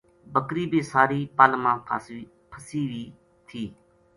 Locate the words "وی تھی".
2.89-3.63